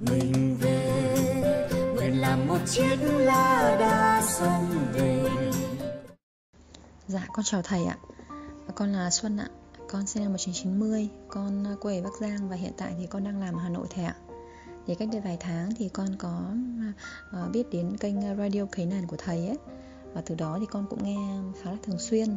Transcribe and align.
mình 0.00 0.56
về. 0.60 1.68
Nguyện 1.94 2.20
làm 2.20 2.48
một 2.48 2.58
chiếc 2.66 2.96
lá 3.02 3.76
đa 3.80 4.22
sông 4.26 4.66
về. 4.92 5.22
Dạ 7.06 7.26
con 7.32 7.44
chào 7.44 7.62
thầy 7.62 7.84
ạ. 7.84 7.98
Con 8.74 8.92
là 8.92 9.10
Xuân 9.10 9.36
ạ. 9.36 9.48
Con 9.88 10.06
sinh 10.06 10.22
năm 10.22 10.32
1990 10.32 11.08
Con 11.28 11.66
à, 11.66 11.74
quê 11.80 11.98
ở 11.98 12.02
Bắc 12.02 12.12
Giang 12.20 12.48
và 12.48 12.56
hiện 12.56 12.72
tại 12.76 12.94
thì 12.98 13.06
con 13.06 13.24
đang 13.24 13.40
làm 13.40 13.54
ở 13.54 13.60
Hà 13.60 13.68
Nội 13.68 13.86
thầy 13.90 14.04
ạ. 14.04 14.16
Thì 14.86 14.94
cách 14.94 15.08
đây 15.12 15.20
vài 15.20 15.36
tháng 15.40 15.74
thì 15.74 15.88
con 15.88 16.08
có 16.18 16.42
uh, 17.44 17.52
biết 17.52 17.70
đến 17.72 17.96
kênh 17.96 18.36
radio 18.38 18.66
cấy 18.72 18.86
nền 18.86 19.06
của 19.06 19.16
thầy 19.18 19.46
ấy. 19.46 19.58
Và 20.14 20.20
từ 20.26 20.34
đó 20.34 20.56
thì 20.60 20.66
con 20.70 20.86
cũng 20.90 21.04
nghe 21.04 21.50
khá 21.62 21.70
là 21.70 21.76
thường 21.82 21.98
xuyên. 21.98 22.36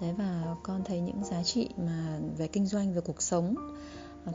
Đấy 0.00 0.14
và 0.18 0.56
con 0.62 0.84
thấy 0.84 1.00
những 1.00 1.24
giá 1.24 1.42
trị 1.42 1.68
mà 1.76 2.18
về 2.38 2.46
kinh 2.46 2.66
doanh, 2.66 2.94
về 2.94 3.00
cuộc 3.00 3.22
sống 3.22 3.54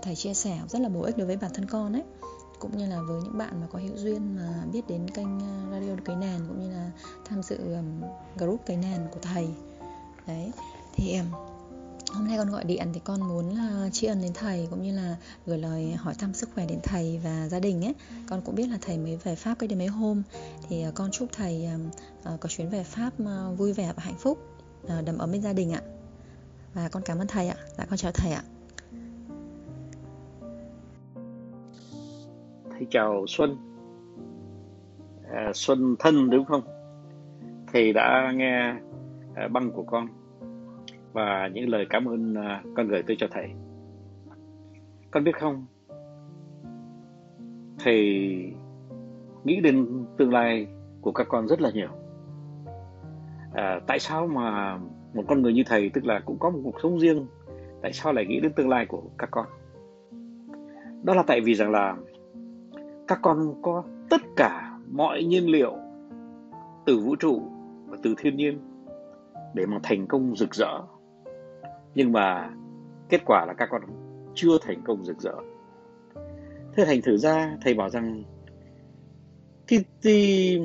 Thầy 0.01 0.15
chia 0.15 0.33
sẻ 0.33 0.59
rất 0.69 0.79
là 0.79 0.89
bổ 0.89 1.01
ích 1.01 1.17
đối 1.17 1.27
với 1.27 1.37
bản 1.37 1.51
thân 1.53 1.65
con 1.65 1.93
ấy 1.93 2.03
cũng 2.59 2.77
như 2.77 2.85
là 2.85 3.01
với 3.01 3.21
những 3.21 3.37
bạn 3.37 3.61
mà 3.61 3.67
có 3.71 3.79
hữu 3.79 3.97
duyên 3.97 4.35
mà 4.35 4.65
biết 4.71 4.87
đến 4.87 5.09
kênh 5.09 5.39
ờ, 5.39 5.71
radio 5.71 5.95
cấy 6.05 6.15
nàn 6.15 6.39
cũng 6.47 6.59
như 6.59 6.71
là 6.71 6.91
tham 7.25 7.43
dự 7.43 7.57
um, 7.57 8.01
group 8.37 8.65
cấy 8.65 8.77
nàn 8.77 9.07
của 9.11 9.19
thầy. 9.21 9.49
Đấy 10.27 10.51
thì 10.93 11.19
hôm 12.11 12.27
nay 12.27 12.37
con 12.37 12.51
gọi 12.51 12.63
điện 12.63 12.91
thì 12.93 13.01
con 13.03 13.21
muốn 13.21 13.55
là 13.55 13.89
tri 13.93 14.07
ân 14.07 14.21
đến 14.21 14.33
thầy 14.33 14.67
cũng 14.69 14.83
như 14.83 14.95
là 14.95 15.15
gửi 15.45 15.57
lời 15.57 15.93
hỏi 15.93 16.13
thăm 16.13 16.33
sức 16.33 16.49
khỏe 16.55 16.65
đến 16.65 16.79
thầy 16.83 17.19
và 17.23 17.49
gia 17.49 17.59
đình 17.59 17.85
ấy. 17.85 17.93
Con 18.29 18.41
cũng 18.41 18.55
biết 18.55 18.67
là 18.67 18.77
thầy 18.81 18.97
mới 18.97 19.17
về 19.17 19.35
pháp 19.35 19.59
cách 19.59 19.69
đây 19.69 19.79
mấy 19.79 19.87
hôm. 19.87 20.23
Thì 20.69 20.81
ờ, 20.81 20.91
con 20.95 21.11
chúc 21.11 21.29
thầy 21.31 21.69
ờ, 22.23 22.37
có 22.41 22.49
chuyến 22.49 22.69
về 22.69 22.83
pháp 22.83 23.13
vui 23.57 23.73
vẻ 23.73 23.93
và 23.95 24.03
hạnh 24.03 24.17
phúc 24.19 24.37
đầm 25.05 25.17
ấm 25.17 25.31
bên 25.31 25.41
gia 25.41 25.53
đình 25.53 25.71
ạ. 25.71 25.81
Và 26.73 26.89
con 26.89 27.03
cảm 27.03 27.19
ơn 27.19 27.27
thầy 27.27 27.47
ạ. 27.47 27.55
Dạ 27.77 27.85
con 27.85 27.97
chào 27.97 28.11
thầy 28.11 28.31
ạ. 28.31 28.43
Thầy 32.75 32.87
chào 32.89 33.25
Xuân. 33.27 33.57
À, 35.31 35.51
Xuân 35.53 35.95
thân 35.99 36.29
đúng 36.29 36.45
không? 36.45 36.61
Thầy 37.73 37.93
đã 37.93 38.31
nghe 38.35 38.75
à, 39.35 39.47
băng 39.47 39.71
của 39.71 39.83
con 39.83 40.07
và 41.13 41.49
những 41.53 41.69
lời 41.69 41.85
cảm 41.89 42.05
ơn 42.05 42.35
à, 42.35 42.63
con 42.75 42.87
gửi 42.87 43.03
tới 43.03 43.15
cho 43.19 43.27
thầy. 43.31 43.49
Con 45.11 45.23
biết 45.23 45.35
không? 45.39 45.65
Thầy 47.79 47.97
nghĩ 49.43 49.61
đến 49.61 50.05
tương 50.17 50.33
lai 50.33 50.67
của 51.01 51.11
các 51.11 51.27
con 51.29 51.47
rất 51.47 51.61
là 51.61 51.71
nhiều. 51.73 51.89
À, 53.53 53.79
tại 53.87 53.99
sao 53.99 54.27
mà 54.27 54.77
một 55.13 55.23
con 55.27 55.41
người 55.41 55.53
như 55.53 55.63
thầy 55.65 55.89
tức 55.89 56.05
là 56.05 56.21
cũng 56.25 56.37
có 56.39 56.49
một 56.49 56.59
cuộc 56.63 56.79
sống 56.83 56.99
riêng 56.99 57.25
tại 57.81 57.93
sao 57.93 58.13
lại 58.13 58.25
nghĩ 58.25 58.39
đến 58.39 58.51
tương 58.55 58.69
lai 58.69 58.85
của 58.85 59.01
các 59.17 59.29
con? 59.31 59.45
Đó 61.03 61.13
là 61.13 61.23
tại 61.27 61.41
vì 61.41 61.55
rằng 61.55 61.71
là 61.71 61.95
các 63.07 63.19
con 63.21 63.53
có 63.61 63.83
tất 64.09 64.21
cả 64.35 64.77
mọi 64.91 65.23
nhiên 65.23 65.49
liệu 65.49 65.73
từ 66.85 66.97
vũ 66.97 67.15
trụ 67.15 67.41
và 67.87 67.97
từ 68.03 68.15
thiên 68.17 68.35
nhiên 68.35 68.59
để 69.53 69.65
mà 69.65 69.79
thành 69.83 70.07
công 70.07 70.35
rực 70.35 70.55
rỡ. 70.55 70.81
Nhưng 71.95 72.11
mà 72.11 72.49
kết 73.09 73.21
quả 73.25 73.45
là 73.45 73.53
các 73.53 73.69
con 73.71 73.81
chưa 74.35 74.57
thành 74.61 74.81
công 74.81 75.05
rực 75.05 75.19
rỡ. 75.19 75.35
Thế 76.75 76.85
thành 76.85 77.01
thử 77.01 77.17
ra 77.17 77.57
thầy 77.61 77.73
bảo 77.73 77.89
rằng 77.89 78.23
cái, 79.67 79.79
cái 80.01 80.59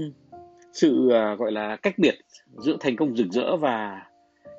sự 0.72 1.10
à, 1.10 1.34
gọi 1.34 1.52
là 1.52 1.76
cách 1.76 1.94
biệt 1.98 2.14
giữa 2.58 2.76
thành 2.80 2.96
công 2.96 3.16
rực 3.16 3.28
rỡ 3.30 3.56
và 3.56 4.06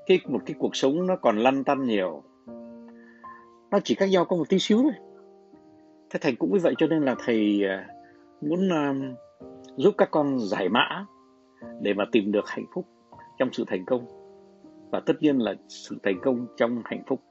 cái 0.06 0.20
một 0.26 0.42
cái 0.46 0.56
cuộc 0.60 0.76
sống 0.76 1.08
nó 1.08 1.16
còn 1.16 1.38
lăn 1.38 1.64
tăn 1.64 1.88
nhiều. 1.88 2.24
Nó 3.72 3.80
chỉ 3.84 3.96
cách 3.96 4.10
nhau 4.10 4.26
có 4.26 4.36
một 4.36 4.50
tí 4.50 4.60
xíu 4.60 4.82
thôi 4.84 5.11
thế 6.12 6.20
thầy 6.22 6.36
cũng 6.36 6.54
như 6.54 6.60
vậy 6.64 6.74
cho 6.78 6.88
nên 6.88 7.04
là 7.04 7.16
thầy 7.20 7.64
à, 7.66 7.88
muốn 8.42 8.70
uh, 8.70 9.20
giúp 9.78 9.94
các 9.98 10.12
con 10.12 10.40
giải 10.40 10.70
mã 10.70 11.06
để 11.82 11.94
mà 11.94 12.06
tìm 12.12 12.32
được 12.32 12.50
hạnh 12.50 12.66
phúc 12.74 12.86
trong 13.38 13.50
sự 13.54 13.64
thành 13.68 13.86
công. 13.86 14.06
Và 14.92 15.00
tất 15.06 15.14
nhiên 15.20 15.38
là 15.38 15.54
sự 15.68 15.98
thành 16.04 16.20
công 16.24 16.48
trong 16.58 16.82
hạnh 16.86 17.04
phúc. 17.08 17.22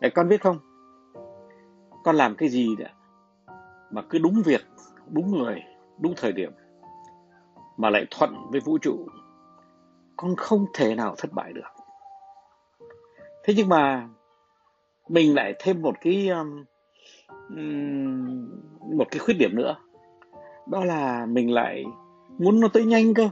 Để 0.00 0.10
con 0.10 0.28
biết 0.28 0.42
không? 0.42 0.58
Con 2.04 2.16
làm 2.16 2.34
cái 2.34 2.48
gì 2.48 2.76
đã 2.78 2.90
mà 3.90 4.02
cứ 4.10 4.18
đúng 4.18 4.42
việc 4.44 4.60
đúng 5.10 5.38
người 5.38 5.62
đúng 6.00 6.14
thời 6.16 6.32
điểm 6.32 6.52
mà 7.76 7.90
lại 7.90 8.06
thuận 8.10 8.34
với 8.50 8.60
vũ 8.60 8.78
trụ 8.78 9.06
con 10.16 10.36
không 10.36 10.66
thể 10.74 10.94
nào 10.94 11.14
thất 11.18 11.32
bại 11.32 11.52
được. 11.52 11.70
Thế 13.44 13.54
nhưng 13.56 13.68
mà 13.68 14.08
mình 15.08 15.34
lại 15.34 15.54
thêm 15.58 15.82
một 15.82 15.94
cái 16.00 16.28
um, 16.28 16.64
một 18.96 19.06
cái 19.10 19.18
khuyết 19.18 19.34
điểm 19.38 19.50
nữa. 19.56 19.76
Đó 20.68 20.84
là 20.84 21.26
mình 21.26 21.50
lại 21.50 21.84
muốn 22.38 22.60
nó 22.60 22.68
tới 22.68 22.84
nhanh 22.84 23.14
cơ. 23.14 23.28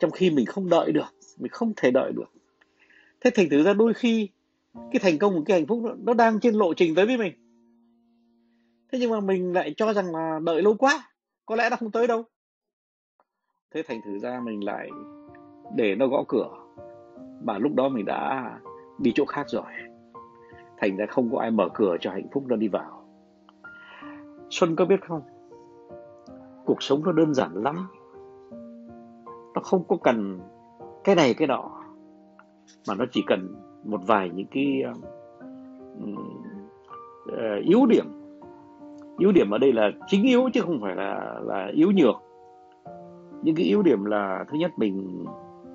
Trong 0.00 0.10
khi 0.10 0.30
mình 0.30 0.46
không 0.46 0.68
đợi 0.68 0.92
được 0.92 1.06
mình 1.38 1.52
không 1.52 1.72
thể 1.76 1.90
đợi 1.90 2.12
được. 2.12 2.32
Thế 3.20 3.30
thành 3.34 3.48
thử 3.50 3.62
ra 3.62 3.74
đôi 3.74 3.94
khi 3.94 4.28
cái 4.74 5.00
thành 5.02 5.18
công 5.18 5.34
của 5.34 5.42
cái 5.46 5.58
hạnh 5.58 5.66
phúc 5.66 5.82
đó, 5.84 5.94
nó 5.98 6.14
đang 6.14 6.40
trên 6.40 6.54
lộ 6.54 6.74
trình 6.74 6.94
tới 6.94 7.06
với 7.06 7.18
mình. 7.18 7.32
Thế 8.92 8.98
nhưng 8.98 9.10
mà 9.10 9.20
mình 9.20 9.52
lại 9.52 9.74
cho 9.76 9.92
rằng 9.92 10.14
là 10.14 10.40
đợi 10.42 10.62
lâu 10.62 10.74
quá 10.74 11.10
có 11.46 11.56
lẽ 11.56 11.70
nó 11.70 11.76
không 11.76 11.90
tới 11.90 12.06
đâu. 12.06 12.24
Thế 13.74 13.82
thành 13.88 14.00
thử 14.04 14.18
ra 14.18 14.40
mình 14.44 14.64
lại 14.64 14.90
để 15.76 15.94
nó 15.94 16.06
gõ 16.06 16.24
cửa. 16.28 16.48
Và 17.44 17.58
lúc 17.58 17.74
đó 17.74 17.88
mình 17.88 18.04
đã 18.04 18.50
đi 18.98 19.12
chỗ 19.14 19.24
khác 19.24 19.46
rồi 19.48 19.72
thành 20.82 20.96
ra 20.96 21.06
không 21.06 21.32
có 21.32 21.40
ai 21.40 21.50
mở 21.50 21.68
cửa 21.74 21.96
cho 22.00 22.10
hạnh 22.10 22.26
phúc 22.32 22.44
nó 22.48 22.56
đi 22.56 22.68
vào. 22.68 23.02
Xuân 24.50 24.76
có 24.76 24.84
biết 24.84 25.00
không? 25.08 25.22
Cuộc 26.64 26.82
sống 26.82 27.02
nó 27.04 27.12
đơn 27.12 27.34
giản 27.34 27.50
lắm. 27.54 27.88
Nó 29.54 29.60
không 29.62 29.84
có 29.88 29.96
cần 29.96 30.40
cái 31.04 31.14
này 31.14 31.34
cái 31.34 31.48
nọ. 31.48 31.70
Mà 32.88 32.94
nó 32.94 33.04
chỉ 33.12 33.22
cần 33.26 33.54
một 33.84 34.00
vài 34.06 34.30
những 34.34 34.46
cái 34.50 34.82
uh, 37.24 37.64
yếu 37.64 37.86
điểm. 37.86 38.04
Yếu 39.18 39.32
điểm 39.32 39.50
ở 39.50 39.58
đây 39.58 39.72
là 39.72 39.90
chính 40.06 40.22
yếu 40.22 40.48
chứ 40.52 40.60
không 40.60 40.80
phải 40.82 40.96
là 40.96 41.40
là 41.42 41.70
yếu 41.74 41.90
nhược. 41.90 42.14
Những 43.42 43.54
cái 43.56 43.66
yếu 43.66 43.82
điểm 43.82 44.04
là 44.04 44.44
thứ 44.50 44.58
nhất 44.58 44.70
mình 44.76 45.24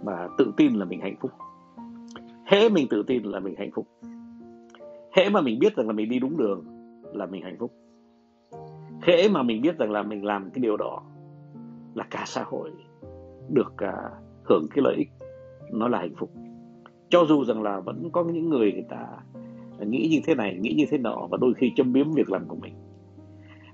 mà 0.06 0.28
tự 0.38 0.54
tin 0.58 0.74
là 0.74 0.86
mình 0.86 1.02
hạnh 1.02 1.16
phúc. 1.20 1.32
Hễ 2.46 2.70
mình 2.70 2.88
tự 2.90 3.04
tin 3.08 3.24
là 3.24 3.40
mình 3.40 3.56
hạnh 3.58 3.72
phúc 3.74 3.88
hễ 5.16 5.30
mà 5.30 5.42
mình 5.42 5.60
biết 5.60 5.76
rằng 5.76 5.88
là 5.88 5.94
mình 5.94 6.10
đi 6.10 6.20
đúng 6.20 6.38
đường 6.38 6.66
là 7.14 7.26
mình 7.26 7.42
hạnh 7.42 7.58
phúc. 7.60 7.74
Hễ 9.02 9.30
mà 9.30 9.44
mình 9.44 9.62
biết 9.62 9.78
rằng 9.78 9.92
là 9.92 10.04
mình 10.04 10.26
làm 10.26 10.50
cái 10.54 10.62
điều 10.62 10.78
đó 10.78 11.04
là 11.94 12.04
cả 12.10 12.24
xã 12.26 12.44
hội 12.44 12.72
được 13.50 13.74
uh, 13.74 13.90
hưởng 14.44 14.66
cái 14.74 14.84
lợi 14.84 14.96
ích 14.96 15.10
nó 15.72 15.88
là 15.88 15.98
hạnh 15.98 16.16
phúc. 16.18 16.32
Cho 17.10 17.26
dù 17.26 17.46
rằng 17.46 17.62
là 17.62 17.80
vẫn 17.80 18.10
có 18.12 18.24
những 18.24 18.50
người 18.50 18.72
người 18.72 18.86
ta 18.90 19.08
nghĩ 19.86 20.08
như 20.12 20.20
thế 20.26 20.36
này 20.36 20.58
nghĩ 20.62 20.74
như 20.78 20.86
thế 20.90 20.98
nọ 20.98 21.28
và 21.32 21.38
đôi 21.42 21.54
khi 21.54 21.72
châm 21.76 21.94
biếm 21.94 22.12
việc 22.12 22.32
làm 22.32 22.48
của 22.48 22.56
mình. 22.56 22.74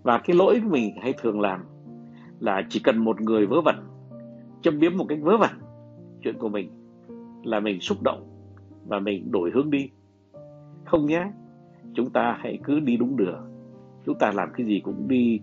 Và 0.04 0.18
cái 0.18 0.36
lỗi 0.36 0.60
của 0.64 0.70
mình 0.70 0.96
hay 1.02 1.14
thường 1.22 1.42
làm 1.42 1.60
là 2.40 2.62
chỉ 2.70 2.80
cần 2.84 2.98
một 2.98 3.22
người 3.22 3.46
vớ 3.46 3.62
vẩn 3.62 3.76
châm 4.62 4.80
biếm 4.80 4.98
một 4.98 5.06
cách 5.10 5.20
vớ 5.22 5.38
vẩn 5.38 5.52
chuyện 6.24 6.38
của 6.38 6.50
mình 6.50 6.70
là 7.44 7.60
mình 7.60 7.80
xúc 7.80 7.98
động 8.02 8.30
và 8.88 9.00
mình 9.00 9.32
đổi 9.32 9.52
hướng 9.54 9.70
đi 9.70 9.90
không 10.94 11.06
nhé. 11.06 11.32
Chúng 11.94 12.10
ta 12.10 12.38
hãy 12.40 12.60
cứ 12.64 12.80
đi 12.80 12.98
đúng 12.98 13.18
đường. 13.18 13.42
Chúng 14.06 14.18
ta 14.20 14.32
làm 14.36 14.50
cái 14.54 14.66
gì 14.66 14.82
cũng 14.84 15.08
đi 15.08 15.40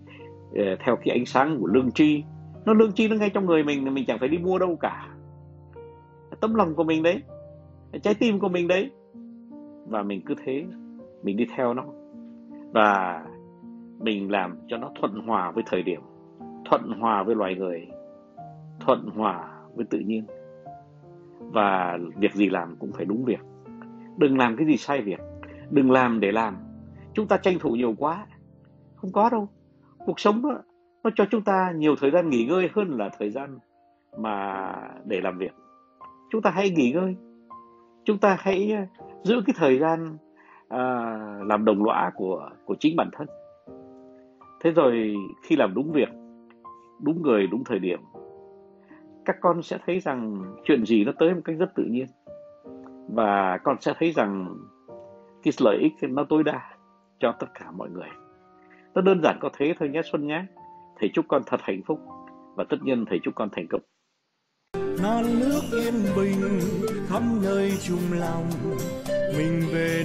ờ, 0.55 0.75
theo 0.85 0.95
cái 0.95 1.15
ánh 1.15 1.25
sáng 1.25 1.57
của 1.59 1.67
lương 1.67 1.91
tri. 1.91 2.23
Nó 2.65 2.73
lương 2.73 2.91
tri 2.91 3.07
nó 3.07 3.15
ngay 3.15 3.29
trong 3.29 3.45
người 3.45 3.63
mình 3.63 3.93
mình 3.93 4.05
chẳng 4.07 4.19
phải 4.19 4.29
đi 4.29 4.37
mua 4.37 4.59
đâu 4.59 4.75
cả. 4.75 5.07
Tấm 6.39 6.55
lòng 6.55 6.75
của 6.75 6.83
mình 6.83 7.03
đấy, 7.03 7.21
trái 8.01 8.13
tim 8.13 8.39
của 8.39 8.49
mình 8.49 8.67
đấy. 8.67 8.91
Và 9.87 10.03
mình 10.03 10.21
cứ 10.25 10.35
thế, 10.45 10.65
mình 11.23 11.37
đi 11.37 11.45
theo 11.55 11.73
nó. 11.73 11.83
Và 12.71 13.25
mình 13.99 14.31
làm 14.31 14.57
cho 14.67 14.77
nó 14.77 14.91
thuận 14.99 15.27
hòa 15.27 15.51
với 15.51 15.63
thời 15.67 15.83
điểm, 15.83 16.01
thuận 16.65 16.91
hòa 16.99 17.23
với 17.23 17.35
loài 17.35 17.55
người, 17.55 17.87
thuận 18.79 19.09
hòa 19.15 19.49
với 19.75 19.85
tự 19.89 19.99
nhiên. 19.99 20.25
Và 21.39 21.97
việc 22.15 22.33
gì 22.33 22.49
làm 22.49 22.75
cũng 22.79 22.91
phải 22.91 23.05
đúng 23.05 23.25
việc. 23.25 23.39
Đừng 24.17 24.37
làm 24.37 24.55
cái 24.57 24.65
gì 24.65 24.77
sai 24.77 25.01
việc 25.01 25.19
đừng 25.71 25.91
làm 25.91 26.19
để 26.19 26.31
làm. 26.31 26.57
Chúng 27.13 27.27
ta 27.27 27.37
tranh 27.37 27.59
thủ 27.59 27.69
nhiều 27.69 27.95
quá. 27.97 28.25
Không 28.95 29.11
có 29.11 29.29
đâu. 29.29 29.49
Cuộc 29.97 30.19
sống 30.19 30.41
đó, 30.41 30.61
nó 31.03 31.09
cho 31.15 31.25
chúng 31.31 31.41
ta 31.41 31.71
nhiều 31.75 31.95
thời 31.95 32.11
gian 32.11 32.29
nghỉ 32.29 32.45
ngơi 32.45 32.69
hơn 32.73 32.97
là 32.97 33.09
thời 33.19 33.29
gian 33.29 33.59
mà 34.17 34.73
để 35.05 35.21
làm 35.21 35.37
việc. 35.37 35.53
Chúng 36.31 36.41
ta 36.41 36.49
hãy 36.49 36.69
nghỉ 36.69 36.91
ngơi. 36.91 37.15
Chúng 38.03 38.17
ta 38.17 38.37
hãy 38.39 38.71
ờ, 38.71 39.05
giữ 39.23 39.41
cái 39.45 39.53
thời 39.57 39.79
gian 39.79 40.17
à, 40.67 40.81
làm 41.45 41.65
đồng 41.65 41.83
lõa 41.83 42.11
của 42.15 42.49
của 42.65 42.75
chính 42.79 42.95
bản 42.95 43.09
thân. 43.13 43.27
Thế 44.59 44.71
rồi 44.71 45.15
khi 45.43 45.55
làm 45.55 45.73
đúng 45.73 45.91
việc 45.91 46.09
đúng 46.99 47.21
người 47.21 47.47
đúng 47.47 47.63
thời 47.63 47.79
điểm 47.79 47.99
các 49.25 49.37
con 49.41 49.61
sẽ 49.61 49.77
thấy 49.85 49.99
rằng 49.99 50.43
chuyện 50.63 50.85
gì 50.85 51.05
nó 51.05 51.11
tới 51.19 51.33
một 51.33 51.41
cách 51.45 51.55
rất 51.59 51.75
tự 51.75 51.83
nhiên. 51.83 52.05
Và 53.13 53.57
con 53.63 53.77
sẽ 53.79 53.93
thấy 53.99 54.11
rằng 54.11 54.57
cái 55.43 55.53
lợi 55.59 55.77
ích 55.77 55.93
nó 56.01 56.23
tối 56.29 56.43
đa 56.43 56.61
cho 57.19 57.35
tất 57.39 57.47
cả 57.53 57.71
mọi 57.71 57.89
người. 57.89 58.09
Nó 58.93 59.01
đơn 59.01 59.21
giản 59.23 59.37
có 59.41 59.49
thế 59.57 59.73
thôi 59.79 59.89
nhé, 59.89 60.01
Xuân 60.11 60.27
nhé. 60.27 60.45
Thầy 60.99 61.09
chúc 61.13 61.25
con 61.27 61.41
thật 61.45 61.59
hạnh 61.63 61.81
phúc 61.87 61.99
và 62.55 62.63
tất 62.69 62.77
nhiên 62.83 63.05
thầy 63.09 63.19
chúc 63.23 63.35
con 63.35 63.49
thành 63.51 63.67
công. 63.67 63.81
Non 65.03 65.23
nước 65.39 65.61
yên 65.71 65.93
bình 66.15 66.41
khắp 67.07 67.21
nơi 67.43 67.71
chung 67.87 68.19
lòng. 68.19 68.49
Mình 69.37 69.61
về 69.73 70.00